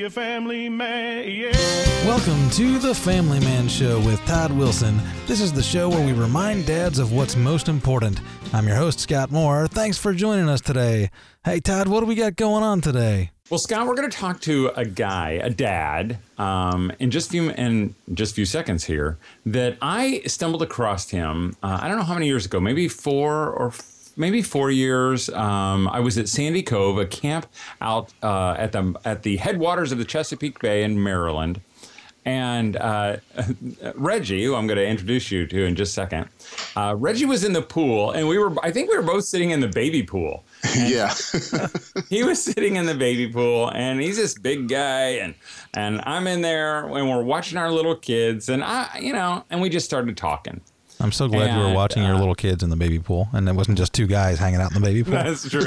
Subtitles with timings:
[0.00, 1.30] be a family man.
[1.30, 1.50] Yeah.
[2.06, 4.98] Welcome to the Family Man Show with Todd Wilson.
[5.26, 8.18] This is the show where we remind dads of what's most important.
[8.54, 9.66] I'm your host, Scott Moore.
[9.66, 11.10] Thanks for joining us today.
[11.44, 13.30] Hey, Todd, what do we got going on today?
[13.50, 17.50] Well, Scott, we're going to talk to a guy, a dad, um, in just few
[17.50, 19.18] in just a few seconds here.
[19.44, 21.56] That I stumbled across him.
[21.62, 23.70] Uh, I don't know how many years ago, maybe four or
[24.20, 25.28] maybe four years.
[25.30, 27.46] Um, I was at Sandy Cove, a camp
[27.80, 31.60] out uh, at the at the headwaters of the Chesapeake Bay in Maryland.
[32.26, 33.16] And uh,
[33.94, 36.28] Reggie, who I'm going to introduce you to in just a second,
[36.76, 38.54] uh, Reggie was in the pool, and we were.
[38.62, 40.44] I think we were both sitting in the baby pool.
[40.76, 41.14] yeah.
[42.10, 45.34] he was sitting in the baby pool, and he's this big guy, and
[45.72, 49.62] and I'm in there, and we're watching our little kids, and I, you know, and
[49.62, 50.60] we just started talking.
[51.00, 53.28] I'm so glad you were And, watching your uh, little kids in the baby pool,
[53.32, 55.14] and it wasn't just two guys hanging out in the baby pool.
[55.14, 55.62] That's true.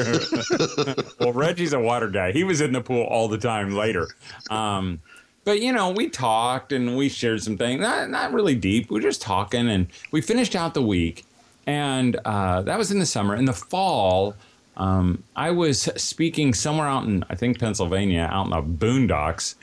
[1.20, 2.32] well, Reggie's a water guy.
[2.32, 4.08] He was in the pool all the time later.
[4.50, 5.02] Um,
[5.44, 7.82] but you know, we talked and we shared some things.
[7.82, 8.90] Not not really deep.
[8.90, 11.26] We were just talking, and we finished out the week.
[11.66, 13.36] And uh, that was in the summer.
[13.36, 14.36] In the fall,
[14.78, 19.56] um, I was speaking somewhere out in I think Pennsylvania, out in the boondocks,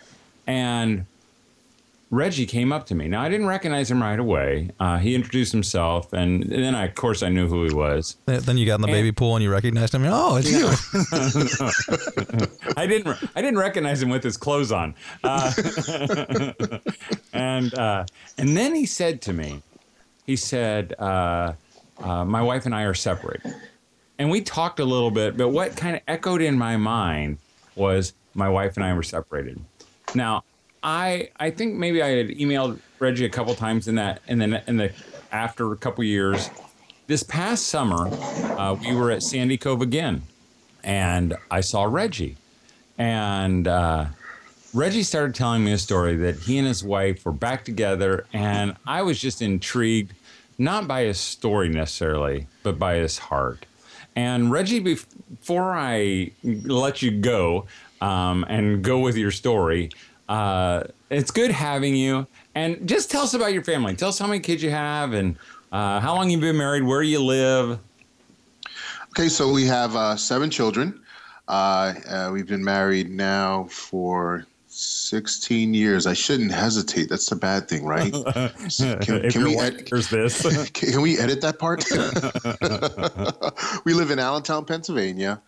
[0.46, 1.06] and
[2.10, 3.06] Reggie came up to me.
[3.06, 4.70] Now I didn't recognize him right away.
[4.80, 8.16] Uh, he introduced himself, and then I, of course I knew who he was.
[8.26, 10.02] Then you got in the baby pool and you recognized him.
[10.06, 10.66] Oh, it's you.
[12.76, 13.16] I didn't.
[13.36, 14.96] I didn't recognize him with his clothes on.
[15.22, 15.52] Uh,
[17.32, 19.62] and uh, and then he said to me,
[20.26, 21.52] he said, uh,
[22.00, 23.40] uh, "My wife and I are separate."
[24.18, 27.38] And we talked a little bit, but what kind of echoed in my mind
[27.76, 29.60] was my wife and I were separated.
[30.14, 30.44] Now,
[30.82, 34.62] I I think maybe I had emailed Reggie a couple times in that, and then
[34.66, 34.92] in the
[35.32, 36.50] after a couple years.
[37.06, 38.08] This past summer,
[38.56, 40.22] uh, we were at Sandy Cove again,
[40.84, 42.36] and I saw Reggie.
[42.98, 44.06] And uh,
[44.72, 48.76] Reggie started telling me a story that he and his wife were back together, and
[48.86, 50.12] I was just intrigued,
[50.56, 53.66] not by his story necessarily, but by his heart.
[54.14, 57.66] And Reggie, before I let you go
[58.00, 59.90] um, and go with your story,
[60.30, 62.26] uh, it's good having you.
[62.54, 63.94] And just tell us about your family.
[63.96, 65.36] Tell us how many kids you have and
[65.72, 67.78] uh, how long you've been married, where you live.
[69.10, 71.02] Okay, so we have uh, seven children.
[71.48, 76.06] Uh, uh, we've been married now for 16 years.
[76.06, 77.08] I shouldn't hesitate.
[77.08, 78.12] That's a bad thing, right?
[79.02, 80.70] Can, can we ed- this.
[80.70, 81.84] can we edit that part?
[83.84, 85.40] we live in Allentown, Pennsylvania.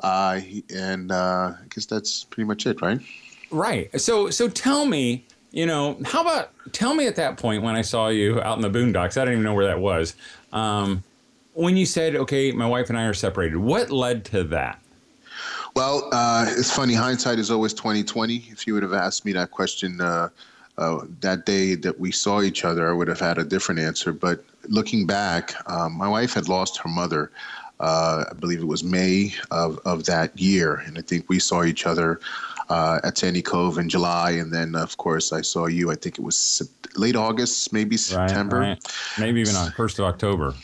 [0.00, 0.40] Uh,
[0.74, 3.00] and uh, I guess that's pretty much it, right?
[3.50, 4.00] Right.
[4.00, 7.82] So so tell me, you know, how about tell me at that point when I
[7.82, 10.14] saw you out in the boondocks, I don't even know where that was.
[10.52, 11.02] Um,
[11.54, 14.80] when you said, okay, my wife and I are separated, what led to that?
[15.74, 16.94] Well, uh, it's funny.
[16.94, 18.44] Hindsight is always twenty twenty.
[18.50, 20.28] If you would have asked me that question uh,
[20.76, 24.12] uh, that day that we saw each other, I would have had a different answer.
[24.12, 27.30] But looking back, um, my wife had lost her mother.
[27.80, 31.62] Uh, I believe it was May of, of that year, and I think we saw
[31.62, 32.20] each other
[32.68, 35.90] uh, at Sandy Cove in July, and then of course I saw you.
[35.90, 36.62] I think it was
[36.96, 38.60] late August, maybe September.
[38.60, 39.18] Right, right.
[39.18, 40.54] Maybe even on first of October.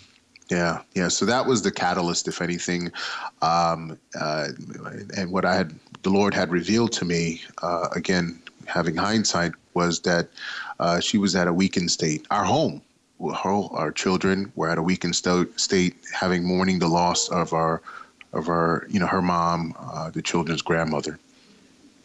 [0.50, 1.08] Yeah, yeah.
[1.08, 2.92] So that was the catalyst, if anything.
[3.40, 4.48] Um, uh,
[5.16, 10.00] and what I had, the Lord had revealed to me, uh, again, having hindsight, was
[10.00, 10.28] that
[10.78, 12.26] uh, she was at a weakened state.
[12.30, 12.82] Our home,
[13.20, 17.80] her, our children were at a weakened state, having mourning the loss of our,
[18.34, 21.18] of our, you know, her mom, uh, the children's grandmother.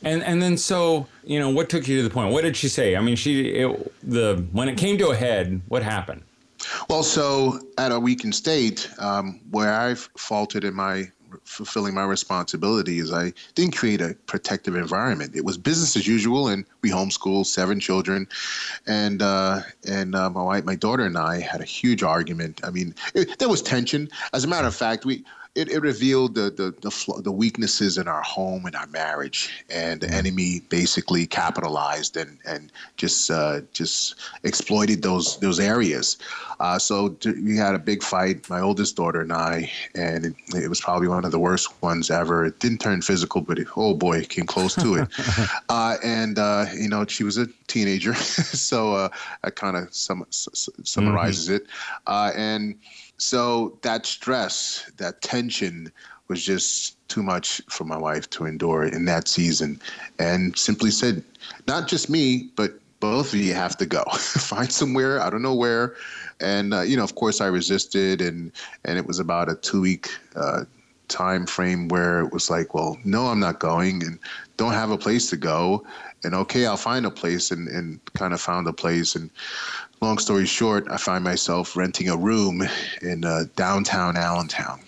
[0.04, 2.32] And and then so you know what took you to the point?
[2.32, 2.96] What did she say?
[2.96, 6.24] I mean, she it, the when it came to a head, what happened?
[6.90, 11.10] Well, so at a weakened state, um, where I've faltered in my
[11.44, 15.36] fulfilling my responsibility is I didn't create a protective environment.
[15.36, 18.28] It was business as usual, and we homeschooled seven children,
[18.88, 22.62] and uh, and uh, my wife, my daughter, and I had a huge argument.
[22.64, 24.10] I mean, it, there was tension.
[24.34, 25.24] As a matter of fact, we.
[25.56, 30.00] It, it revealed the the the, the weaknesses in our home and our marriage, and
[30.00, 36.18] the enemy basically capitalized and and just uh, just exploited those those areas.
[36.60, 40.36] Uh, so t- we had a big fight, my oldest daughter and I, and it,
[40.54, 42.46] it was probably one of the worst ones ever.
[42.46, 45.08] It didn't turn physical, but it, oh boy, it came close to it.
[45.70, 49.10] uh, and uh, you know, she was a teenager, so uh,
[49.44, 51.66] that kind of sum- s- summarizes it.
[52.08, 52.76] Uh, and
[53.20, 55.92] so that stress, that tension,
[56.30, 59.82] was just too much for my wife to endure in that season,
[60.20, 61.24] and simply said,
[61.68, 64.04] not just me, but both of you have to go.
[64.12, 65.96] Find somewhere, I don't know where.
[66.40, 68.52] And, uh, you know, of course, I resisted, and,
[68.86, 70.66] and it was about a two week uh,
[71.08, 74.20] time frame where it was like, well, no, I'm not going, and
[74.58, 75.84] don't have a place to go,
[76.24, 79.30] and okay, I'll find a place, and and kind of found a place, and
[80.02, 82.64] long story short, I find myself renting a room
[83.02, 84.80] in uh, downtown Allentown.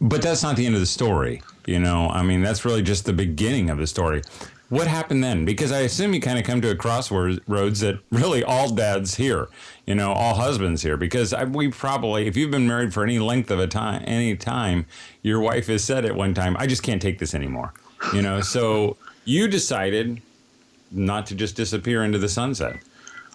[0.00, 1.42] But that's not the end of the story.
[1.66, 4.22] You know, I mean, that's really just the beginning of the story.
[4.70, 5.44] What happened then?
[5.44, 9.48] Because I assume you kind of come to a crossroads that really all dads here,
[9.84, 10.96] you know, all husbands here.
[10.96, 14.36] Because I, we probably, if you've been married for any length of a time, any
[14.36, 14.86] time,
[15.22, 17.74] your wife has said at one time, "I just can't take this anymore."
[18.14, 18.96] You know, so
[19.30, 20.20] you decided
[20.90, 22.80] not to just disappear into the sunset.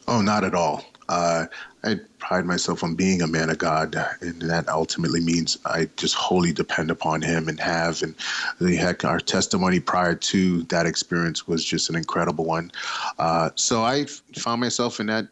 [0.09, 0.83] Oh, not at all.
[1.07, 1.45] Uh,
[1.85, 6.15] I pride myself on being a man of God, and that ultimately means I just
[6.15, 8.01] wholly depend upon Him and have.
[8.01, 8.13] And
[8.59, 12.71] the heck, our testimony prior to that experience was just an incredible one.
[13.17, 14.05] Uh, so I
[14.35, 15.27] found myself in that,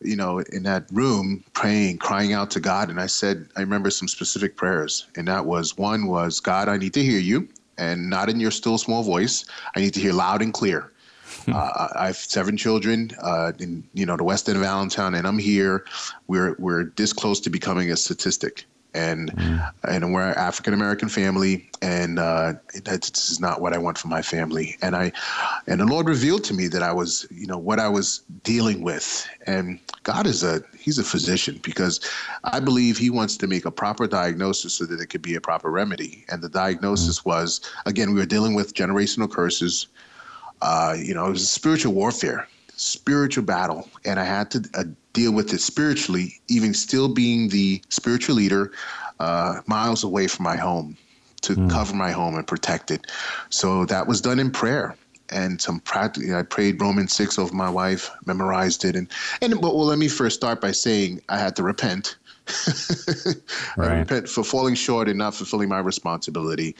[0.00, 3.90] you know, in that room praying, crying out to God, and I said, I remember
[3.90, 7.48] some specific prayers, and that was one was God, I need to hear you,
[7.78, 9.44] and not in your still small voice.
[9.76, 10.90] I need to hear loud and clear.
[11.48, 15.26] Uh, I have seven children uh, in you know the west end of Allentown, and
[15.26, 15.84] I'm here.
[16.26, 19.32] We're we're this close to becoming a statistic, and
[19.82, 22.54] and we're an African American family, and uh,
[22.84, 24.76] that this is not what I want for my family.
[24.82, 25.12] And I,
[25.66, 28.82] and the Lord revealed to me that I was you know what I was dealing
[28.82, 32.00] with, and God is a He's a physician because
[32.44, 35.40] I believe He wants to make a proper diagnosis so that it could be a
[35.40, 36.24] proper remedy.
[36.28, 39.88] And the diagnosis was again we were dealing with generational curses.
[40.62, 42.48] Uh, you know, it was spiritual warfare,
[42.84, 47.82] spiritual battle, and I had to uh, deal with it spiritually, even still being the
[47.88, 48.72] spiritual leader
[49.20, 50.96] uh, miles away from my home
[51.42, 53.06] to cover my home and protect it.
[53.50, 54.96] So that was done in prayer.
[55.30, 56.30] And some practice.
[56.32, 59.08] I prayed Romans six over my wife, memorized it, and
[59.40, 62.16] and but well, let me first start by saying I had to repent.
[63.78, 66.76] I repent for falling short and not fulfilling my responsibility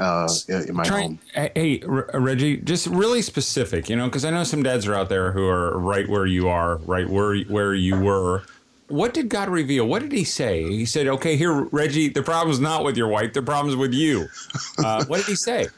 [0.00, 1.18] uh, in my Try, home.
[1.34, 5.08] hey, R- Reggie, just really specific, you know, because I know some dads are out
[5.08, 8.42] there who are right where you are, right where where you were.
[8.88, 9.86] What did God reveal?
[9.86, 10.64] What did He say?
[10.64, 13.32] He said, "Okay, here, Reggie, the problem's not with your wife.
[13.32, 14.28] The problem's with you."
[14.78, 15.68] Uh, what did He say?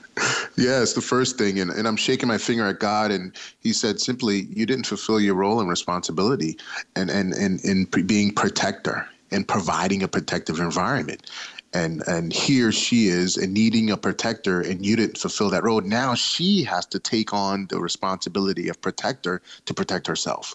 [0.56, 1.58] Yeah, it's the first thing.
[1.58, 3.10] And, and I'm shaking my finger at God.
[3.10, 6.56] And he said simply, You didn't fulfill your role and responsibility
[6.94, 11.30] and, and, and, in pre- being protector and providing a protective environment.
[11.72, 15.80] And, and here she is and needing a protector, and you didn't fulfill that role.
[15.80, 20.54] Now she has to take on the responsibility of protector to protect herself.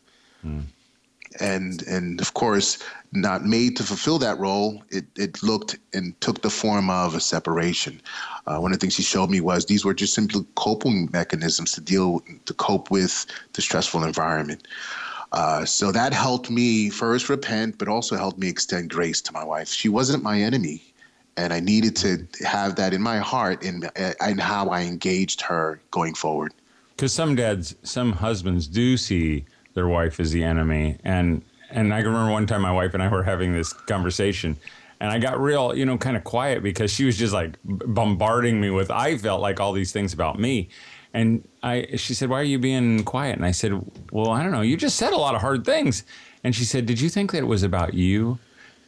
[1.40, 2.80] And and of course,
[3.12, 7.20] not made to fulfill that role, it, it looked and took the form of a
[7.20, 8.02] separation.
[8.48, 11.74] Uh, one of the things he showed me was these were just simply coping mechanisms
[11.74, 14.68] to deal to cope with the stressful environment.
[15.32, 19.44] Uh, so that helped me first repent, but also helped me extend grace to my
[19.44, 19.68] wife.
[19.68, 20.82] She wasn't my enemy,
[21.38, 25.80] and I needed to have that in my heart in in how I engaged her
[25.92, 26.54] going forward.
[26.96, 29.46] Because some dads, some husbands do see
[29.76, 33.04] their wife as the enemy, and and I can remember one time my wife and
[33.04, 34.58] I were having this conversation,
[35.00, 38.60] and I got real, you know, kind of quiet because she was just like bombarding
[38.60, 40.70] me with I felt like all these things about me,
[41.14, 43.74] and I she said, "Why are you being quiet?" And I said,
[44.12, 44.62] "Well, I don't know.
[44.62, 46.04] You just said a lot of hard things,"
[46.44, 48.40] and she said, "Did you think that it was about you?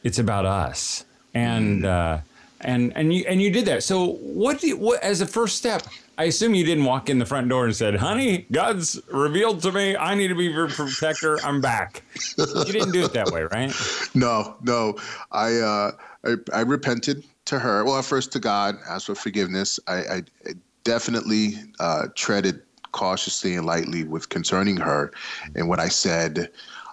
[0.03, 2.19] It's about us." And uh,
[2.61, 3.83] and and you and you did that.
[3.83, 5.83] So what do you, what as a first step?
[6.17, 9.71] I assume you didn't walk in the front door and said, "Honey, God's revealed to
[9.71, 9.95] me.
[9.95, 11.39] I need to be your protector.
[11.43, 12.03] I'm back."
[12.37, 13.73] You didn't do it that way, right?
[14.13, 14.97] No, no.
[15.31, 15.91] I, uh,
[16.25, 17.85] I I repented to her.
[17.85, 19.79] Well, first to God, asked for forgiveness.
[19.87, 22.61] I, I, I definitely uh, treaded
[22.91, 25.11] cautiously and lightly with concerning her,
[25.55, 26.51] and what I said,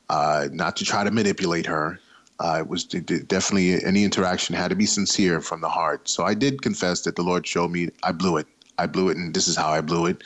[0.09, 1.99] uh, not to try to manipulate her.
[2.41, 6.09] Uh, it was d- d- definitely any interaction had to be sincere from the heart.
[6.09, 8.47] So I did confess that the Lord showed me I blew it.
[8.79, 10.23] I blew it, and this is how I blew it.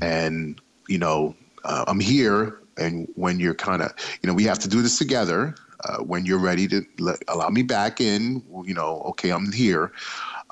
[0.00, 1.34] And you know,
[1.64, 4.98] uh, I'm here, and when you're kind of, you know, we have to do this
[4.98, 5.54] together.
[5.84, 9.90] Uh, when you're ready to let, allow me back in, you know, okay, I'm here.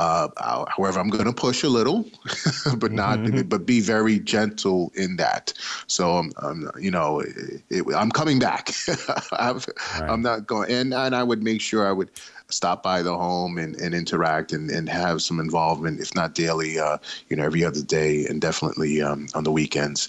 [0.01, 2.07] Uh, however, I'm going to push a little,
[2.79, 3.19] but not,
[3.51, 5.53] but be very gentle in that.
[5.89, 8.71] So, um, um, you know, it, it, I'm coming back.
[9.33, 9.67] I've,
[10.01, 12.11] I'm not going, and and I would make sure I would
[12.49, 16.79] stop by the home and, and interact and, and have some involvement, if not daily,
[16.79, 16.97] uh,
[17.29, 20.09] you know, every other day, and definitely um, on the weekends.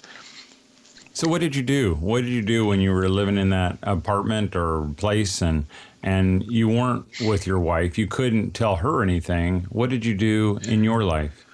[1.12, 1.96] So what did you do?
[1.96, 5.66] What did you do when you were living in that apartment or place and
[6.02, 7.98] and you weren't with your wife?
[7.98, 9.66] You couldn't tell her anything.
[9.70, 11.46] What did you do in your life?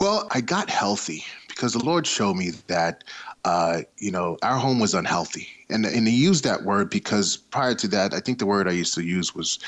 [0.00, 1.24] Well, I got healthy
[1.62, 3.04] because the Lord showed me that
[3.44, 5.48] uh, you know, our home was unhealthy.
[5.68, 8.72] And, and he used that word because prior to that, I think the word I
[8.72, 9.58] used to use was,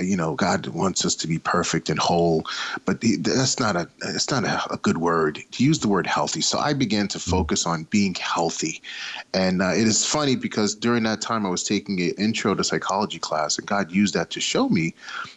[0.00, 2.44] you know, God wants us to be perfect and whole,
[2.86, 5.38] but he, that's not a it's not a, a, good word.
[5.52, 8.80] He used the word healthy, so I began to focus on being healthy,
[9.34, 12.64] and uh, it is funny because during that time I was taking an intro to
[12.64, 14.94] psychology class, and God used that to show me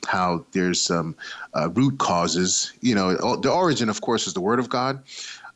[0.07, 1.15] how there's some
[1.53, 2.71] uh, root causes.
[2.79, 5.03] You know, the origin, of course, is the Word of God,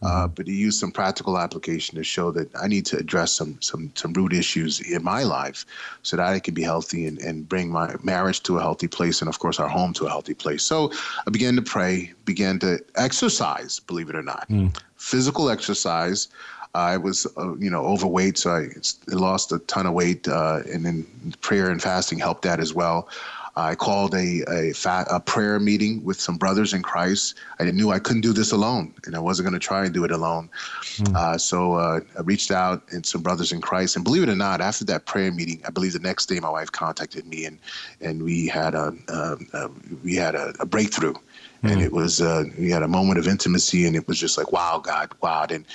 [0.04, 3.60] uh, but he used some practical application to show that I need to address some
[3.62, 5.66] some some root issues in my life
[6.04, 9.22] so that I can be healthy and, and bring my marriage to a healthy place
[9.22, 10.64] and of course our home to a healthy place.
[10.64, 10.92] So
[11.26, 14.48] I began to pray, began to exercise, believe it or not.
[14.50, 14.78] Mm.
[14.98, 16.28] Physical exercise.
[16.76, 18.68] I was, uh, you know, overweight, so I
[19.08, 21.08] lost a ton of weight, uh, and then
[21.42, 23.10] prayer and fasting helped that as well.
[23.58, 27.36] I called a a, a prayer meeting with some brothers in Christ.
[27.60, 30.04] I knew I couldn't do this alone, and I wasn't going to try and do
[30.04, 30.50] it alone.
[30.98, 31.16] Mm.
[31.16, 34.36] Uh, so uh, I reached out and some brothers in Christ, and believe it or
[34.36, 37.58] not, after that prayer meeting, I believe the next day my wife contacted me, and
[38.00, 39.70] and we had a, a, a
[40.04, 41.16] we had a, a breakthrough
[41.64, 41.82] and mm-hmm.
[41.82, 44.80] it was uh, we had a moment of intimacy, and it was just like wow,
[44.84, 45.66] God, wow, and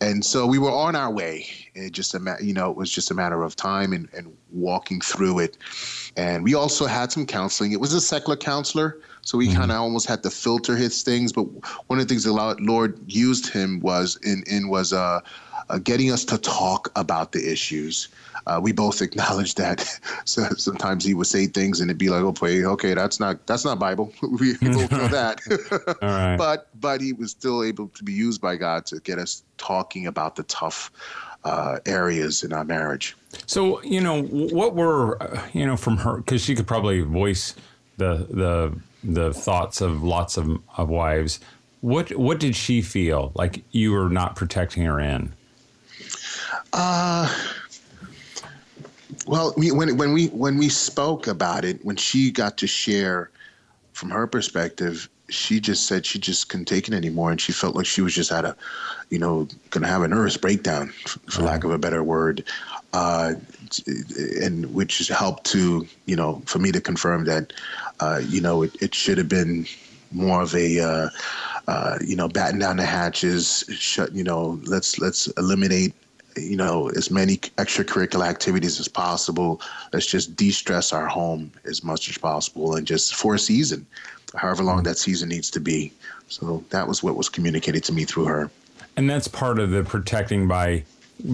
[0.00, 1.46] and so we were on our way.
[1.74, 5.00] It just a you know it was just a matter of time and, and walking
[5.00, 5.56] through it,
[6.16, 7.72] and we also had some counseling.
[7.72, 9.58] It was a secular counselor, so we mm-hmm.
[9.58, 11.32] kind of almost had to filter his things.
[11.32, 11.44] But
[11.88, 15.20] one of the things the Lord used him was in in was uh,
[15.70, 18.08] uh getting us to talk about the issues
[18.48, 19.80] uh, we both acknowledge that.
[20.24, 23.46] so sometimes he would say things and it'd be like, "Oh, boy, okay, that's not
[23.46, 24.12] that's not Bible.
[24.22, 25.40] we both know that."
[26.38, 30.06] But but he was still able to be used by God to get us talking
[30.06, 30.90] about the tough
[31.44, 33.16] uh, areas in our marriage.
[33.46, 37.54] So you know what were uh, you know from her because she could probably voice
[37.98, 41.38] the the the thoughts of lots of, of wives.
[41.80, 45.34] What what did she feel like you were not protecting her in?
[46.78, 47.28] Uh
[49.26, 53.30] well, we, when when we when we spoke about it, when she got to share
[53.94, 57.74] from her perspective, she just said she just couldn't take it anymore, and she felt
[57.74, 58.56] like she was just at a,
[59.10, 60.90] you know, gonna have a nervous breakdown,
[61.26, 62.44] for lack of a better word,
[62.92, 63.34] uh,
[64.40, 67.52] and which helped to you know for me to confirm that,
[67.98, 69.66] uh, you know, it, it should have been
[70.12, 70.78] more of a.
[70.78, 71.08] Uh,
[71.66, 73.62] uh, you know, batten down the hatches.
[73.68, 74.10] Shut.
[74.14, 75.92] You know, let's let's eliminate
[76.40, 79.60] you know, as many extracurricular activities as possible.
[79.92, 83.86] Let's just de-stress our home as much as possible, and just for a season,
[84.34, 84.84] however long mm-hmm.
[84.84, 85.92] that season needs to be.
[86.28, 88.50] So that was what was communicated to me through her.
[88.96, 90.84] And that's part of the protecting by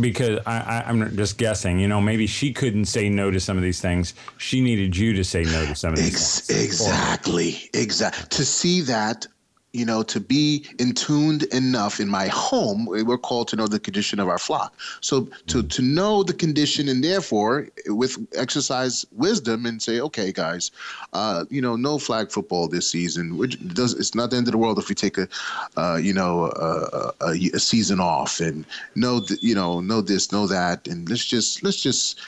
[0.00, 3.62] because I, am just guessing, you know, maybe she couldn't say no to some of
[3.62, 4.14] these things.
[4.38, 6.64] She needed you to say no to some of these Ex- things.
[6.64, 7.70] Exactly.
[7.74, 8.28] Exactly.
[8.30, 9.26] To see that
[9.74, 13.80] you know, to be in tuned enough in my home, we're called to know the
[13.80, 14.78] condition of our flock.
[15.00, 15.68] So to, mm-hmm.
[15.68, 20.70] to know the condition and therefore with exercise wisdom and say, okay, guys,
[21.12, 23.36] uh, you know, no flag football this season.
[23.74, 25.28] Does, it's not the end of the world if we take a,
[25.76, 28.64] uh, you know, a, a, a, season off and
[28.94, 32.20] know, th- you know, know this, know that, and let's just let's just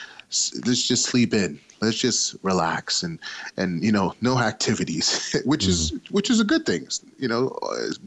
[0.66, 3.18] let's just sleep in let's just relax and
[3.56, 6.86] and you know no activities which mm is which is a good thing.
[7.18, 7.58] You know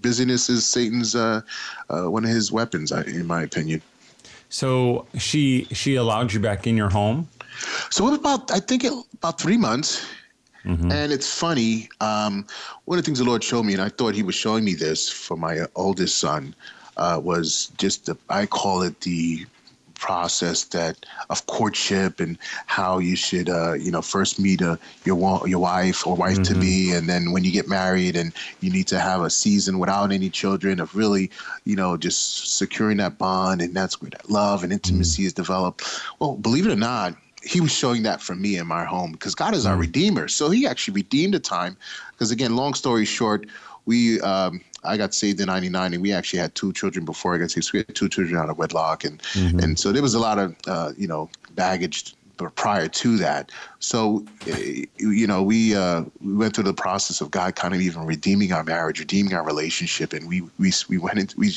[0.02, 1.42] busyness is satan's uh,
[1.90, 3.82] uh, one of his weapons in my opinion.
[4.50, 7.28] So she she allowed you back in your home?
[7.90, 10.06] So what about i think it, about three months.
[10.66, 10.92] Mm-hmm.
[10.92, 12.46] and it's funny um,
[12.84, 14.74] one of the things the lord showed me and i thought he was showing me
[14.74, 16.54] this for my oldest son
[16.98, 19.46] uh, was just the, i call it the
[20.00, 24.77] process that of courtship and how you should uh, you know first meet a, uh,
[25.03, 26.53] your your wife or wife mm-hmm.
[26.53, 29.77] to be and then when you get married and you need to have a season
[29.77, 31.29] without any children of really
[31.65, 35.27] you know just securing that bond and that's where that love and intimacy mm-hmm.
[35.27, 35.84] is developed
[36.20, 39.34] well believe it or not he was showing that for me in my home because
[39.34, 39.79] God is our mm.
[39.79, 40.27] redeemer.
[40.27, 41.77] So he actually redeemed the time.
[42.12, 43.48] Because again, long story short,
[43.89, 47.39] we um, I got saved in '99, and we actually had two children before I
[47.39, 47.65] got saved.
[47.65, 49.60] So we had two children out of wedlock, and mm-hmm.
[49.60, 52.13] and so there was a lot of uh, you know baggage
[52.48, 53.51] prior to that.
[53.79, 57.81] So, eh, you know, we uh, we went through the process of God kind of
[57.81, 61.53] even redeeming our marriage, redeeming our relationship, and we we we went into we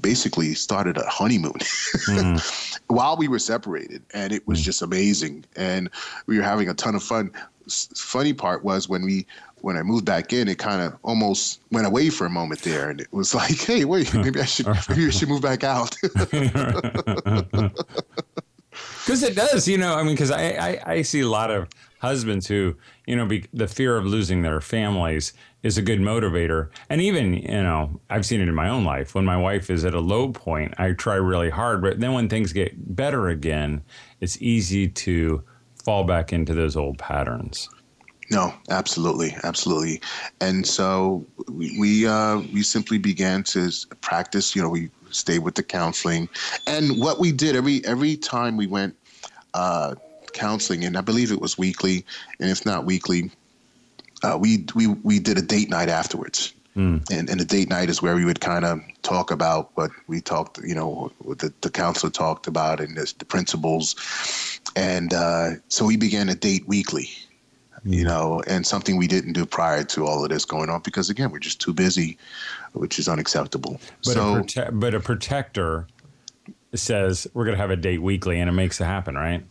[0.00, 2.80] basically started a honeymoon mm.
[2.86, 4.64] while we were separated, and it was mm.
[4.64, 5.90] just amazing, and
[6.26, 7.30] we were having a ton of fun.
[7.68, 9.26] Funny part was when we
[9.62, 12.90] when I moved back in, it kind of almost went away for a moment there,
[12.90, 15.96] and it was like, hey, wait, maybe I should maybe I should move back out.
[19.04, 19.94] Because it does, you know.
[19.94, 21.68] I mean, because I, I I see a lot of
[21.98, 25.32] husbands who, you know, be, the fear of losing their families
[25.62, 26.68] is a good motivator.
[26.90, 29.14] And even, you know, I've seen it in my own life.
[29.14, 31.80] When my wife is at a low point, I try really hard.
[31.82, 33.82] But then when things get better again,
[34.20, 35.42] it's easy to
[35.84, 37.68] fall back into those old patterns.
[38.30, 40.00] No, absolutely, absolutely.
[40.40, 44.56] And so we we, uh, we simply began to practice.
[44.56, 46.28] You know, we stayed with the counseling,
[46.66, 48.96] and what we did every every time we went
[49.54, 49.94] uh,
[50.32, 52.04] counseling, and I believe it was weekly,
[52.40, 53.30] and if not weekly,
[54.22, 56.54] uh, we we we did a date night afterwards.
[56.76, 57.10] Mm.
[57.10, 60.22] And, and the date night is where we would kind of talk about what we
[60.22, 63.94] talked, you know, what the, the counselor talked about and the, the principles.
[64.74, 67.10] And uh, so we began a date weekly,
[67.84, 71.10] you know, and something we didn't do prior to all of this going on because,
[71.10, 72.16] again, we're just too busy,
[72.72, 73.80] which is unacceptable.
[74.04, 75.86] But, so, a, prote- but a protector
[76.74, 79.44] says we're going to have a date weekly and it makes it happen, right?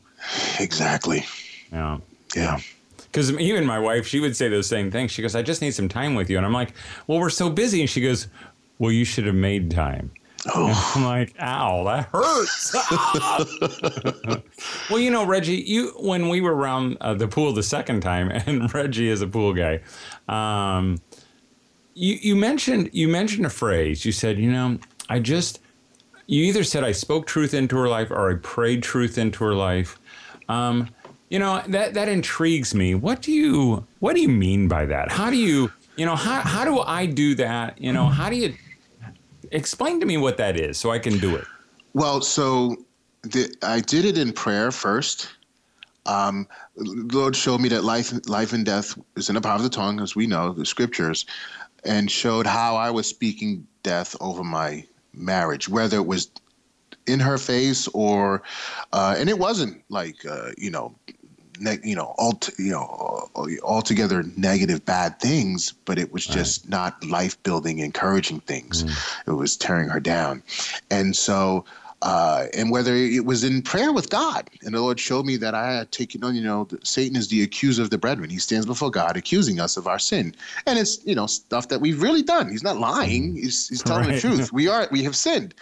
[0.59, 1.25] Exactly.
[1.71, 2.00] Yeah.
[2.35, 2.59] Yeah.
[2.97, 5.11] Because even my wife, she would say those same things.
[5.11, 6.38] She goes, I just need some time with you.
[6.38, 6.73] And I'm like,
[7.07, 7.81] well, we're so busy.
[7.81, 8.27] And she goes,
[8.79, 10.11] well, you should have made time.
[10.48, 10.93] Oh.
[10.95, 12.74] I'm like, ow, that hurts.
[14.89, 18.31] well, you know, Reggie, you when we were around uh, the pool the second time,
[18.45, 19.81] and Reggie is a pool guy,
[20.27, 21.00] um,
[21.93, 24.05] you you mentioned you mentioned a phrase.
[24.05, 24.79] You said, you know,
[25.10, 25.60] I just
[26.27, 29.53] you either said I spoke truth into her life or I prayed truth into her
[29.53, 30.00] life.
[30.50, 30.89] Um,
[31.29, 32.95] you know that that intrigues me.
[32.95, 35.12] What do you what do you mean by that?
[35.12, 37.79] How do you you know how how do I do that?
[37.79, 38.53] You know how do you
[39.51, 41.46] explain to me what that is so I can do it?
[41.93, 42.77] Well, so
[43.24, 45.29] the, I did it in prayer first.
[46.05, 49.70] Um, Lord showed me that life life and death is in the power of the
[49.70, 51.25] tongue, as we know the scriptures,
[51.86, 56.31] and showed how I was speaking death over my marriage, whether it was
[57.05, 58.41] in her face or,
[58.93, 60.96] uh, and it wasn't like uh, you know
[61.84, 63.30] you know, all you know,
[63.63, 66.71] altogether negative, bad things, but it was just right.
[66.71, 68.84] not life building, encouraging things.
[68.84, 69.28] Mm.
[69.28, 70.43] It was tearing her down,
[70.89, 71.65] and so.
[72.01, 75.53] Uh, and whether it was in prayer with God, and the Lord showed me that
[75.53, 78.29] I had taken on, you know, Satan is the accuser of the brethren.
[78.29, 80.35] He stands before God accusing us of our sin,
[80.65, 82.49] and it's you know stuff that we've really done.
[82.49, 83.37] He's not lying; mm.
[83.37, 84.15] he's, he's telling right.
[84.15, 84.51] the truth.
[84.61, 85.53] We are we have sinned,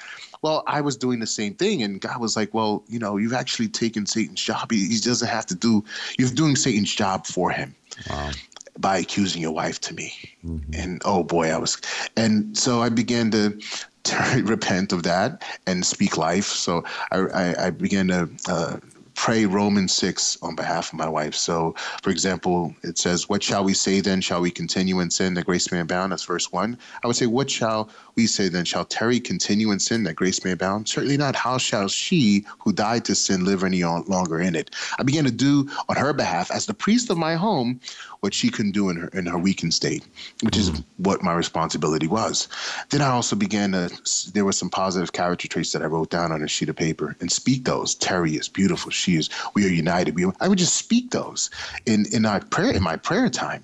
[0.42, 3.34] well, I was doing the same thing, and God was like, "Well, you know, you've
[3.34, 4.72] actually taken Satan's job.
[4.72, 5.84] He, he doesn't have to do.
[6.18, 7.76] You're doing Satan's job for him."
[8.10, 8.32] Wow.
[8.80, 10.14] By accusing your wife to me,
[10.46, 10.74] mm-hmm.
[10.74, 11.82] and oh boy, I was,
[12.16, 13.60] and so I began to,
[14.04, 16.46] to repent of that and speak life.
[16.46, 18.78] So I, I, I began to uh,
[19.20, 21.36] pray Romans 6 on behalf of my wife.
[21.36, 24.22] So, for example, it says, What shall we say then?
[24.22, 26.14] Shall we continue in sin that grace may abound?
[26.14, 26.78] That's verse 1.
[27.04, 28.64] I would say, What shall we say then?
[28.64, 30.88] Shall Terry continue in sin that grace may abound?
[30.88, 31.36] Certainly not.
[31.36, 34.74] How shall she who died to sin live any longer in it?
[34.98, 37.82] I began to do on her behalf, as the priest of my home,
[38.22, 40.04] what she couldn't do in her in her weakened state,
[40.42, 40.84] which is mm.
[40.98, 42.48] what my responsibility was.
[42.90, 43.90] Then I also began to.
[44.34, 47.16] There were some positive character traits that I wrote down on a sheet of paper
[47.20, 47.96] and speak those.
[47.96, 48.92] Terry is beautiful.
[48.92, 49.30] She is.
[49.54, 50.16] We are united.
[50.16, 50.26] We.
[50.40, 51.50] I would just speak those
[51.86, 53.64] in in my prayer in my prayer time,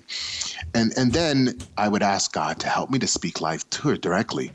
[0.74, 3.96] and and then I would ask God to help me to speak life to her
[3.96, 4.52] directly,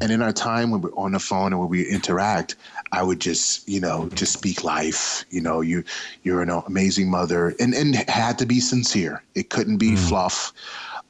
[0.00, 2.56] and in our time when we're on the phone and when we interact,
[2.94, 5.24] I would just, you know, just speak life.
[5.30, 5.82] You know, you
[6.22, 9.22] you're an amazing mother, and and had to be sincere.
[9.34, 9.98] It couldn't be mm.
[9.98, 10.52] fluff.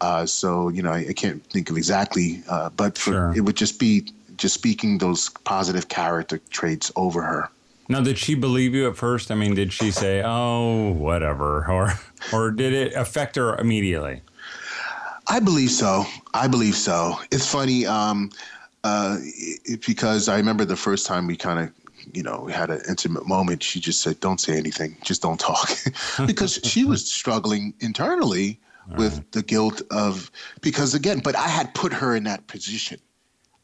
[0.01, 3.33] Uh, so you know, I, I, can't think of exactly, uh, but for, sure.
[3.37, 7.49] it would just be just speaking those positive character traits over her.
[7.89, 9.31] Now, did she believe you at first?
[9.31, 11.93] I mean, did she say, "Oh, whatever," or
[12.33, 14.23] or did it affect her immediately?
[15.27, 16.05] I believe so.
[16.33, 17.19] I believe so.
[17.31, 17.87] It's funny.
[17.87, 18.31] Um,
[18.85, 21.73] uh, it, because I remember the first time we kind of
[22.13, 23.63] you know, we had an intimate moment.
[23.63, 24.97] She just said, "Don't say anything.
[25.03, 25.71] Just don't talk,"
[26.27, 28.61] because she was struggling internally
[28.97, 33.01] with the guilt of because again, but I had put her in that position.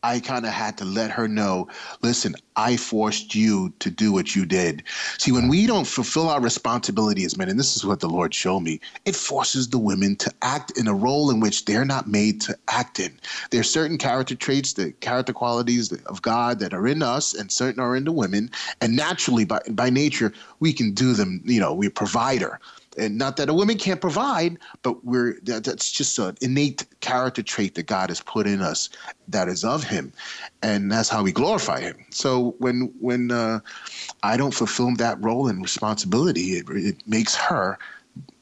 [0.03, 1.69] I kind of had to let her know
[2.01, 4.83] listen, I forced you to do what you did.
[5.19, 8.33] See, when we don't fulfill our responsibility as men, and this is what the Lord
[8.33, 12.09] showed me, it forces the women to act in a role in which they're not
[12.09, 13.19] made to act in.
[13.51, 17.53] There are certain character traits, the character qualities of God that are in us, and
[17.53, 18.51] certain are in the women.
[18.81, 22.59] And naturally, by, by nature, we can do them, you know, we're a provider
[23.01, 27.43] and not that a woman can't provide, but we're that, that's just an innate character
[27.43, 28.91] trait that God has put in us
[29.29, 30.13] that is of Him,
[30.63, 31.97] and that's how we glorify Him.
[32.11, 33.61] So when when uh,
[34.23, 37.79] I don't fulfill that role and responsibility, it, it makes her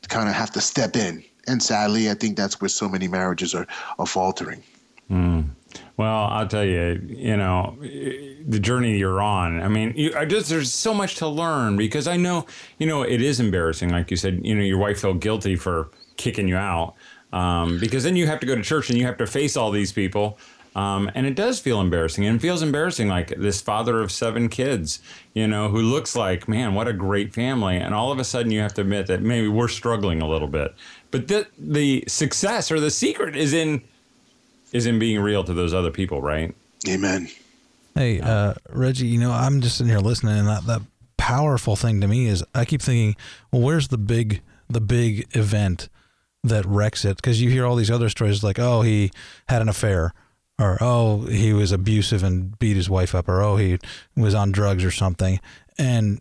[0.08, 3.54] kind of have to step in, and sadly, I think that's where so many marriages
[3.54, 3.66] are
[3.98, 4.62] are faltering.
[5.10, 5.50] Mm.
[5.98, 9.60] Well, I'll tell you, you know, the journey you're on.
[9.60, 12.46] I mean, you, I just there's so much to learn because I know,
[12.78, 13.90] you know, it is embarrassing.
[13.90, 16.94] Like you said, you know, your wife felt guilty for kicking you out
[17.32, 19.72] um, because then you have to go to church and you have to face all
[19.72, 20.38] these people.
[20.76, 22.24] Um, and it does feel embarrassing.
[22.24, 25.00] And it feels embarrassing, like this father of seven kids,
[25.34, 27.76] you know, who looks like, man, what a great family.
[27.76, 30.46] And all of a sudden, you have to admit that maybe we're struggling a little
[30.46, 30.76] bit.
[31.10, 33.82] But the the success or the secret is in
[34.72, 36.54] is in being real to those other people, right?
[36.88, 37.28] Amen.
[37.94, 40.82] Hey, uh, Reggie, you know, I'm just sitting here listening, and that, that
[41.16, 43.16] powerful thing to me is I keep thinking,
[43.52, 45.88] well, where's the big the big event
[46.44, 47.16] that wrecks it?
[47.16, 49.10] Because you hear all these other stories like, oh, he
[49.48, 50.12] had an affair,
[50.58, 53.78] or oh, he was abusive and beat his wife up, or oh, he
[54.16, 55.40] was on drugs or something,
[55.78, 56.20] and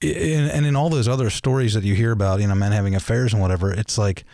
[0.00, 2.94] in, and in all those other stories that you hear about, you know, men having
[2.94, 4.24] affairs and whatever, it's like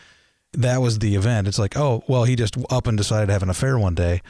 [0.54, 1.48] that was the event.
[1.48, 4.22] It's like, oh, well, he just up and decided to have an affair one day.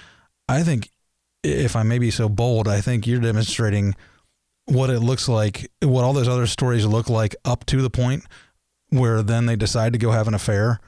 [0.48, 0.90] I think,
[1.42, 3.94] if I may be so bold, I think you're demonstrating
[4.66, 8.24] what it looks like, what all those other stories look like up to the point
[8.90, 10.78] where then they decide to go have an affair.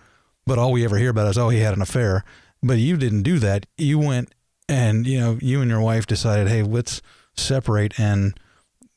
[0.46, 2.22] But all we ever hear about is, oh, he had an affair.
[2.62, 3.66] But you didn't do that.
[3.76, 4.32] You went
[4.68, 7.02] and, you know, you and your wife decided, hey, let's
[7.36, 8.38] separate and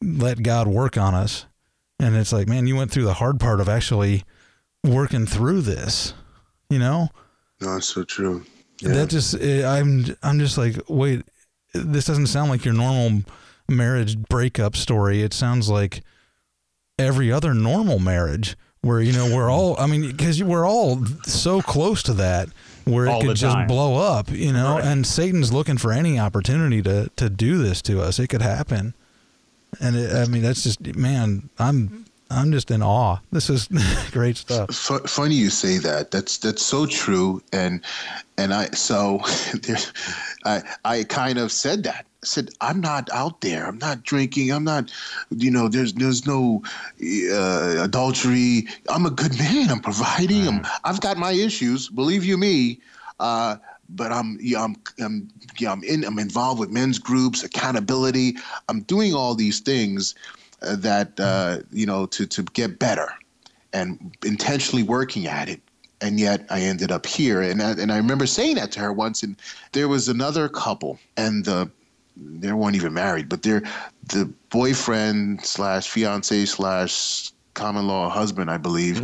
[0.02, 1.46] let God work on us.
[2.00, 4.24] And it's like, man, you went through the hard part of actually
[4.84, 6.14] working through this,
[6.70, 7.10] you know?
[7.62, 8.44] No, it's so true.
[8.82, 8.90] Yeah.
[8.94, 11.24] That just, eh, I'm, I'm just like, wait,
[11.74, 13.24] this doesn't sound like your normal
[13.70, 15.22] marriage breakup story.
[15.24, 16.02] It sounds like
[17.00, 21.62] every other normal marriage where, you know, we're all, I mean, because we're all so
[21.62, 22.50] close to that
[22.86, 23.68] where All it the could just time.
[23.68, 24.86] blow up, you know, Right.
[24.86, 28.20] and Satan's looking for any opportunity to, to do this to us.
[28.20, 28.94] It could happen.
[29.82, 33.18] And it, I mean, that's just, man, I'm, I'm just in awe.
[33.32, 33.68] This is
[34.12, 34.74] great stuff.
[34.74, 36.12] Fu funny you say that.
[36.12, 37.42] That's that's so true.
[37.54, 37.82] And
[38.38, 39.22] and I so
[39.64, 39.78] there,
[40.46, 42.06] I I kind of said that.
[42.24, 43.66] I said I'm not out there.
[43.66, 44.52] I'm not drinking.
[44.52, 44.92] I'm not.
[45.30, 46.64] You know, there's there's no
[47.02, 48.68] uh, adultery.
[48.90, 49.70] I'm a good man.
[49.70, 50.48] I'm providing.
[50.48, 51.90] I'm, I've got my issues.
[51.90, 52.82] Believe you me.
[53.20, 53.58] Uh,
[53.90, 58.36] but I'm yeah, I'm I'm yeah, I'm in I'm involved with men's groups, accountability.
[58.68, 60.14] I'm doing all these things
[60.62, 63.10] that uh, you know to to get better
[63.74, 65.62] and intentionally working at it.
[66.00, 67.42] And yet I ended up here.
[67.42, 69.24] And I, and I remember saying that to her once.
[69.24, 69.36] And
[69.72, 71.72] there was another couple, and the
[72.16, 73.64] they weren't even married, but they're
[74.08, 79.02] the boyfriend slash fiance slash common law husband, I believe,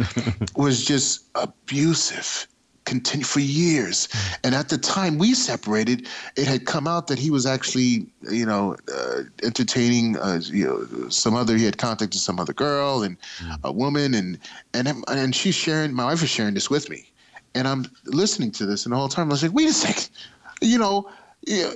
[0.55, 2.47] was just abusive.
[2.86, 4.10] Continue for years,
[4.43, 8.46] and at the time we separated, it had come out that he was actually, you
[8.46, 11.56] know, uh, entertaining, uh, you know, some other.
[11.56, 13.17] He had contacted some other girl and
[13.63, 14.38] a woman, and
[14.74, 15.93] and and she's sharing.
[15.93, 17.10] My wife is sharing this with me,
[17.56, 20.10] and I'm listening to this, and the whole time I was like, wait a second,
[20.62, 21.10] you know,
[21.45, 21.71] yeah,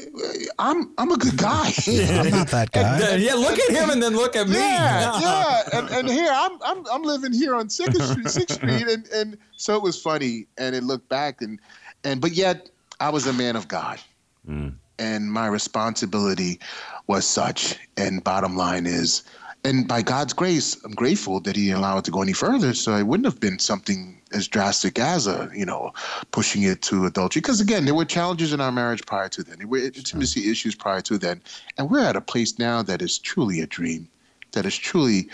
[0.59, 1.71] I'm I'm a good guy.
[1.87, 3.15] I'm not that guy.
[3.15, 4.55] yeah, look at him and then look at me.
[4.55, 8.87] Yeah, yeah, and, and here I'm I'm I'm living here on Second Street, Sixth Street,
[8.87, 11.59] and and so it was funny, and it looked back, and
[12.03, 13.99] and but yet I was a man of God,
[14.47, 14.73] mm.
[14.99, 16.59] and my responsibility
[17.07, 19.23] was such, and bottom line is,
[19.65, 22.95] and by God's grace, I'm grateful that He didn't it to go any further, so
[22.95, 25.91] it wouldn't have been something as drastic as a you know
[26.31, 29.57] pushing it to adultery, because again there were challenges in our marriage prior to then,
[29.59, 31.41] there were intimacy issues prior to then,
[31.77, 34.09] and we're at a place now that is truly a dream
[34.51, 35.29] that is truly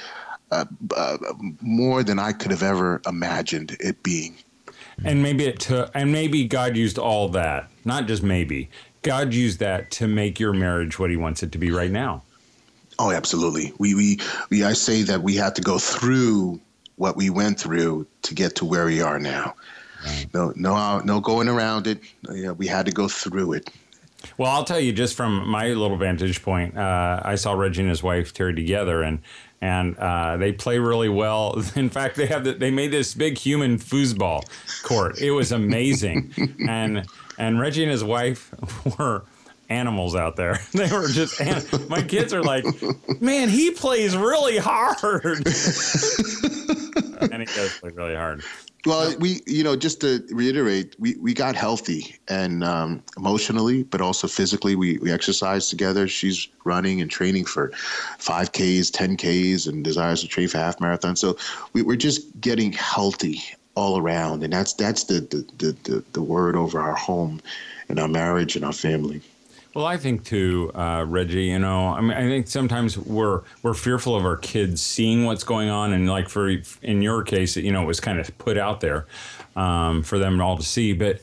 [0.52, 1.18] uh, uh,
[1.62, 4.36] more than I could have ever imagined it being.
[5.04, 8.70] And maybe it took, and maybe God used all that, not just maybe.
[9.02, 12.24] God used that to make your marriage what He wants it to be right now.
[13.00, 13.74] Oh, absolutely.
[13.80, 14.20] We, we,
[14.52, 16.62] we, I say that we had to go through
[16.96, 19.56] what we went through to get to where we are now.
[20.34, 22.00] No, no, no going around it.
[22.30, 23.70] You know, we had to go through it.
[24.38, 26.78] Well, I'll tell you just from my little vantage point.
[26.78, 29.20] Uh, I saw Reggie and his wife Terry together, and
[29.62, 31.62] and uh, they play really well.
[31.76, 34.46] In fact, they have the, they made this big human foosball
[34.84, 35.20] court.
[35.20, 36.34] It was amazing,
[36.68, 37.06] and
[37.38, 38.54] and Reggie and his wife
[38.98, 39.24] were
[39.74, 40.60] animals out there.
[40.74, 41.40] They were just
[41.90, 42.66] my kids are like,
[43.22, 45.48] man, he plays really hard, and
[47.40, 48.44] he does play really hard.
[48.86, 54.02] Well, we, you know, just to reiterate, we, we got healthy and um, emotionally, but
[54.02, 54.76] also physically.
[54.76, 56.06] We, we exercised together.
[56.06, 57.70] She's running and training for
[58.20, 61.16] 5Ks, 10Ks, and desires to train for half marathon.
[61.16, 61.38] So
[61.72, 63.42] we, we're just getting healthy
[63.76, 64.44] all around.
[64.44, 67.42] And that's that's the, the, the, the, the word over our home
[67.88, 69.22] and our marriage and our family.
[69.74, 71.46] Well, I think too, uh, Reggie.
[71.46, 75.44] You know, I mean, I think sometimes we're we're fearful of our kids seeing what's
[75.44, 76.50] going on, and like for
[76.84, 79.08] in your case, you know, it was kind of put out there
[79.56, 80.94] um, for them all to see.
[80.94, 81.22] But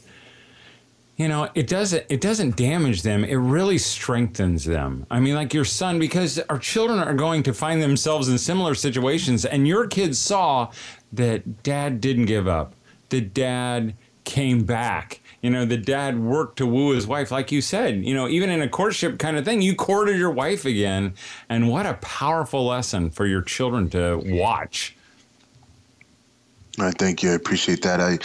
[1.17, 3.23] you know, it doesn't it doesn't damage them.
[3.23, 5.07] It really strengthens them.
[5.13, 8.75] I mean, like your son, because our children are going to find themselves in similar
[8.75, 10.73] situations, and your kids saw
[11.13, 12.75] that dad didn't give up.
[13.11, 15.21] The dad came back.
[15.43, 18.05] You know, the dad worked to woo his wife, like you said.
[18.05, 21.15] You know, even in a courtship kind of thing, you courted your wife again,
[21.49, 24.97] and what a powerful lesson for your children to watch.
[26.79, 27.31] I thank you.
[27.31, 28.01] I appreciate that.
[28.01, 28.19] I,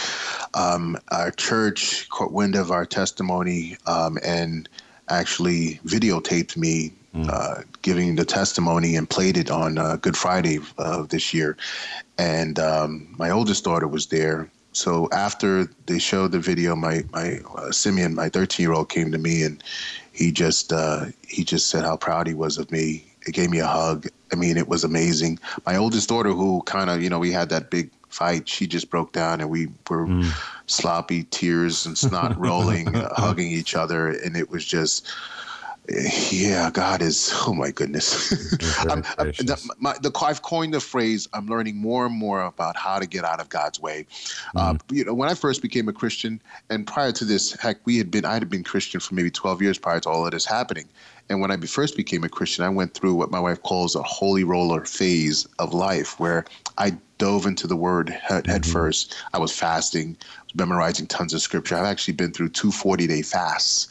[0.59, 4.69] um, our church caught wind of our testimony um, and
[5.09, 6.91] actually videotaped me
[7.29, 11.55] uh, giving the testimony and played it on uh, Good Friday of this year.
[12.17, 14.49] And um, my oldest daughter was there.
[14.75, 19.09] So after they showed the video, my my uh, Simeon, my 13 year old, came
[19.11, 19.63] to me and
[20.11, 23.05] he just uh, he just said how proud he was of me.
[23.25, 24.07] It gave me a hug.
[24.33, 25.39] I mean, it was amazing.
[25.65, 28.89] My oldest daughter, who kind of you know we had that big fight, she just
[28.89, 30.07] broke down and we were
[30.67, 35.07] sloppy tears and snot rolling, uh, hugging each other, and it was just
[35.89, 37.31] yeah, God is.
[37.45, 38.31] Oh my goodness.
[38.79, 41.27] I'm, I'm, the, my, the, I've coined the phrase.
[41.33, 44.05] I'm learning more and more about how to get out of God's way.
[44.55, 47.97] Uh, you know, when I first became a Christian, and prior to this, heck, we
[47.97, 48.25] had been.
[48.25, 50.87] I had been Christian for maybe 12 years prior to all of this happening.
[51.29, 54.03] And when I first became a Christian, I went through what my wife calls a
[54.03, 56.45] holy roller phase of life, where
[56.77, 59.15] I dove into the Word head, head first.
[59.33, 60.17] I was fasting,
[60.53, 61.75] memorizing tons of scripture.
[61.75, 63.87] I've actually been through two 40 day fasts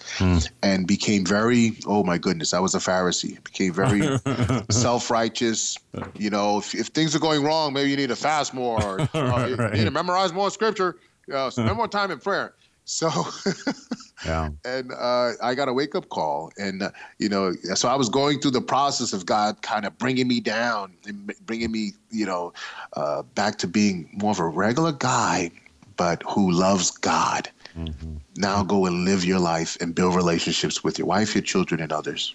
[0.63, 3.43] and became very, oh my goodness, I was a Pharisee.
[3.45, 4.19] Became very
[4.71, 5.77] self righteous.
[6.17, 9.19] You know, if, if things are going wrong, maybe you need to fast more, or
[9.19, 10.97] uh, you need to memorize more scripture,
[11.33, 12.55] uh, spend more time in prayer.
[12.85, 13.09] So,
[14.25, 14.51] Yeah.
[14.65, 18.09] and uh, I got a wake up call, and uh, you know, so I was
[18.09, 22.27] going through the process of God kind of bringing me down and bringing me, you
[22.27, 22.53] know,
[22.95, 25.51] uh, back to being more of a regular guy,
[25.97, 27.51] but who loves God.
[28.37, 31.93] Now go and live your life and build relationships with your wife, your children, and
[31.93, 32.35] others.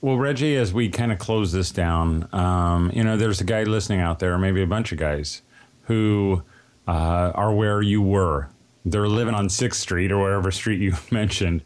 [0.00, 3.64] Well, Reggie, as we kind of close this down, um, you know, there's a guy
[3.64, 5.42] listening out there, maybe a bunch of guys,
[5.82, 6.42] who
[6.86, 8.48] uh, are where you were.
[8.90, 11.62] They're living on Sixth Street or wherever street you mentioned,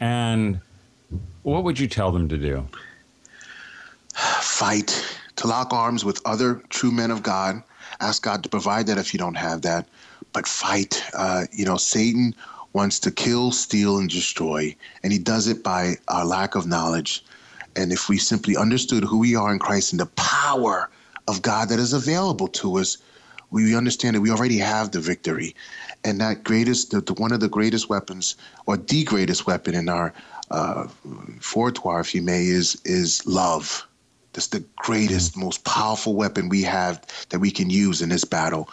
[0.00, 0.60] and
[1.42, 2.66] what would you tell them to do?
[4.14, 7.62] fight, to lock arms with other true men of God.
[8.00, 9.88] Ask God to provide that if you don't have that.
[10.32, 11.02] But fight.
[11.14, 12.34] Uh, you know, Satan
[12.72, 17.24] wants to kill, steal, and destroy, and he does it by our lack of knowledge.
[17.76, 20.90] And if we simply understood who we are in Christ and the power
[21.28, 22.98] of God that is available to us,
[23.52, 25.54] we understand that we already have the victory.
[26.04, 28.34] And that greatest, the, the, one of the greatest weapons,
[28.66, 30.12] or the greatest weapon in our
[30.50, 30.88] uh,
[31.40, 33.86] fortoire, if you may, is is love.
[34.32, 38.68] That's the greatest, most powerful weapon we have that we can use in this battle,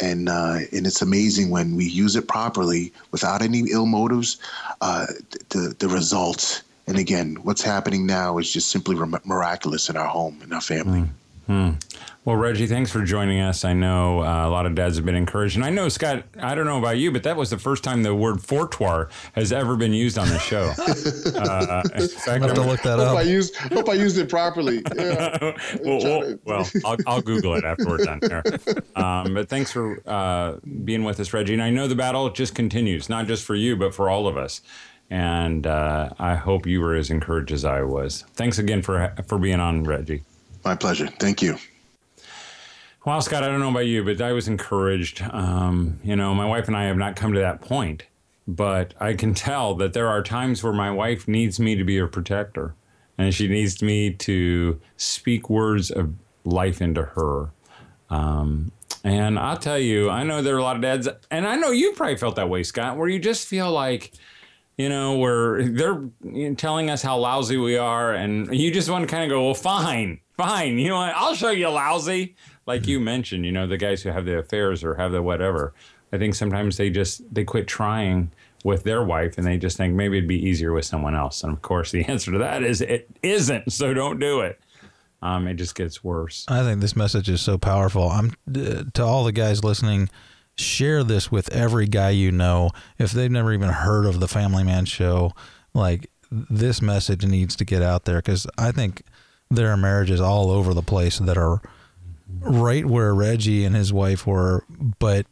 [0.00, 4.38] and uh, and it's amazing when we use it properly without any ill motives.
[4.80, 5.06] Uh,
[5.50, 10.40] the the results, and again, what's happening now is just simply miraculous in our home
[10.42, 11.00] and our family.
[11.48, 13.64] Well, Reggie, thanks for joining us.
[13.64, 16.24] I know uh, a lot of dads have been encouraged, and I know Scott.
[16.40, 19.52] I don't know about you, but that was the first time the word fortoire has
[19.52, 20.72] ever been used on the show.
[21.38, 23.26] uh, in fact, I'm gonna have to look that Hope I up.
[23.28, 24.82] used hope I used it properly.
[24.96, 25.54] Yeah.
[25.84, 28.42] well, well, well, I'll, I'll Google it after we're done here.
[28.96, 31.52] Um, but thanks for uh, being with us, Reggie.
[31.52, 34.36] And I know the battle just continues, not just for you, but for all of
[34.36, 34.62] us.
[35.10, 38.24] And uh, I hope you were as encouraged as I was.
[38.34, 40.24] Thanks again for for being on, Reggie.
[40.66, 41.06] My pleasure.
[41.06, 41.58] Thank you.
[43.04, 45.22] Well, Scott, I don't know about you, but I was encouraged.
[45.22, 48.02] Um, you know, my wife and I have not come to that point,
[48.48, 51.96] but I can tell that there are times where my wife needs me to be
[51.98, 52.74] her protector,
[53.16, 57.50] and she needs me to speak words of life into her.
[58.10, 58.72] Um,
[59.04, 61.70] and I'll tell you, I know there are a lot of dads, and I know
[61.70, 64.14] you probably felt that way, Scott, where you just feel like,
[64.76, 66.08] you know, where they're
[66.56, 69.54] telling us how lousy we are, and you just want to kind of go, well,
[69.54, 70.78] fine, fine.
[70.78, 71.14] You know what?
[71.14, 72.36] I'll show you lousy.
[72.66, 75.72] Like you mentioned, you know, the guys who have the affairs or have the whatever.
[76.12, 78.30] I think sometimes they just they quit trying
[78.64, 81.42] with their wife and they just think maybe it'd be easier with someone else.
[81.42, 83.72] And of course, the answer to that is it isn't.
[83.72, 84.60] So don't do it.
[85.22, 86.44] Um, it just gets worse.
[86.48, 88.10] I think this message is so powerful.
[88.10, 90.10] I'm uh, to all the guys listening.
[90.58, 92.70] Share this with every guy you know.
[92.98, 95.32] If they've never even heard of the Family Man Show,
[95.74, 99.02] like this message needs to get out there because I think
[99.50, 101.60] there are marriages all over the place that are
[102.40, 104.64] right where Reggie and his wife were,
[104.98, 105.26] but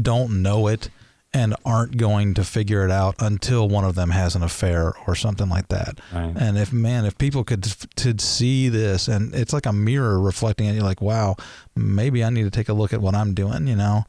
[0.00, 0.90] don't know it
[1.32, 5.14] and aren't going to figure it out until one of them has an affair or
[5.14, 6.00] something like that.
[6.12, 6.32] Right.
[6.36, 10.66] And if man, if people could could see this, and it's like a mirror reflecting
[10.66, 11.36] it, you're like, wow,
[11.76, 14.04] maybe I need to take a look at what I'm doing, you know,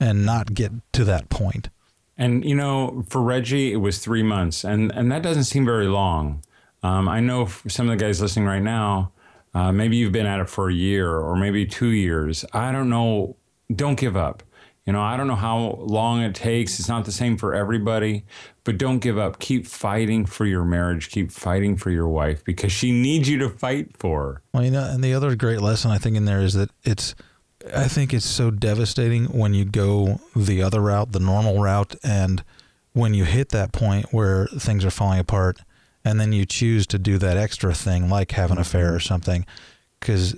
[0.00, 1.68] and not get to that point.
[2.16, 5.86] And you know, for Reggie, it was three months, and and that doesn't seem very
[5.86, 6.42] long.
[6.82, 9.12] Um, I know some of the guys listening right now,
[9.54, 12.44] uh, maybe you've been at it for a year or maybe two years.
[12.52, 13.36] I don't know.
[13.74, 14.42] Don't give up.
[14.84, 16.78] You know, I don't know how long it takes.
[16.78, 18.24] It's not the same for everybody,
[18.62, 19.40] but don't give up.
[19.40, 21.10] Keep fighting for your marriage.
[21.10, 24.42] Keep fighting for your wife because she needs you to fight for her.
[24.54, 27.16] Well, you know, and the other great lesson I think in there is that it's,
[27.74, 32.44] I think it's so devastating when you go the other route, the normal route, and
[32.92, 35.60] when you hit that point where things are falling apart,
[36.04, 39.06] and then you choose to do that extra thing like have an affair or mm-hmm.
[39.06, 39.46] something,
[40.00, 40.36] because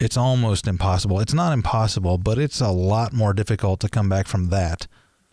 [0.00, 1.18] it's almost impossible.
[1.20, 4.86] It's not impossible, but it's a lot more difficult to come back from that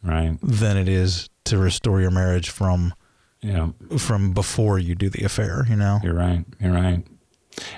[0.04, 0.38] Right.
[0.42, 2.94] than it is to restore your marriage from
[3.42, 3.70] Yeah.
[3.98, 5.66] from before you do the affair.
[5.70, 6.00] You know.
[6.04, 6.46] You're right.
[6.60, 7.06] You're right.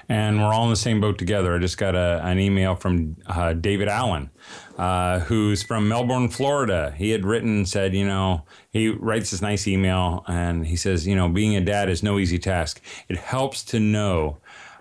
[0.10, 1.56] And we're all in the same boat together.
[1.56, 4.30] I just got a, an email from uh, David Allen,
[4.78, 6.94] uh, who's from Melbourne, Florida.
[6.98, 11.08] He had written and said, you know, he writes this nice email and he says,
[11.08, 12.82] you know, being a dad is no easy task.
[13.10, 14.38] It helps to know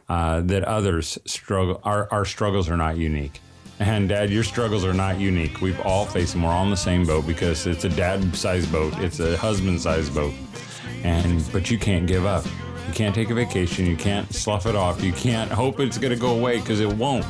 [0.08, 3.40] uh, that others struggle, our, our struggles are not unique.
[3.78, 5.60] And dad, your struggles are not unique.
[5.60, 6.42] We've all faced them.
[6.42, 9.80] We're all in the same boat because it's a dad sized boat, it's a husband
[9.80, 10.32] sized boat.
[11.02, 12.46] And, but you can't give up.
[12.86, 13.86] You can't take a vacation.
[13.86, 15.02] You can't slough it off.
[15.02, 17.24] You can't hope it's going to go away because it won't.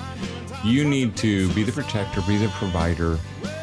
[0.64, 3.18] You need to be the protector, be the provider,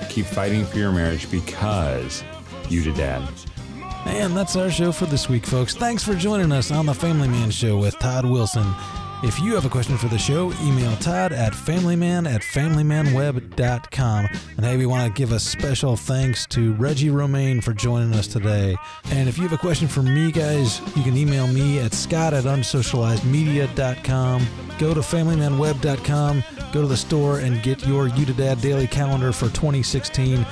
[0.10, 2.24] keep fighting for your marriage because
[2.70, 3.28] you did dad.
[4.06, 5.76] And that's our show for this week, folks.
[5.76, 8.66] Thanks for joining us on the Family Man Show with Todd Wilson.
[9.24, 14.28] If you have a question for the show, email Todd at familyman at familymanweb.com.
[14.58, 18.28] And hey, we want to give a special thanks to Reggie Romain for joining us
[18.28, 18.76] today.
[19.12, 22.34] And if you have a question for me, guys, you can email me at scott
[22.34, 24.48] at unsocializedmedia.com.
[24.78, 29.32] Go to familymanweb.com, go to the store, and get your You to Dad daily calendar
[29.32, 30.46] for 2016.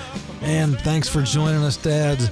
[0.43, 2.31] And thanks for joining us, dads.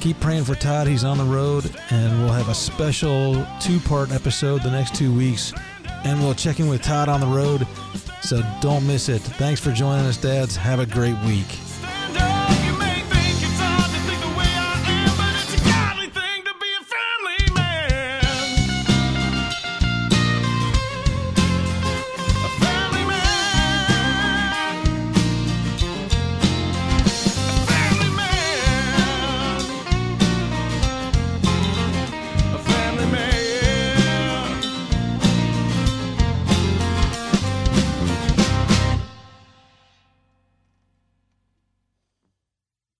[0.00, 0.88] Keep praying for Todd.
[0.88, 5.14] He's on the road, and we'll have a special two part episode the next two
[5.14, 5.52] weeks.
[6.06, 7.66] And we'll check in with Todd on the road.
[8.22, 9.20] So don't miss it.
[9.22, 10.54] Thanks for joining us, dads.
[10.54, 11.65] Have a great week.